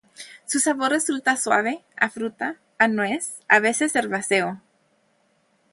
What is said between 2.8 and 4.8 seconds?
nuez, a veces herbáceo.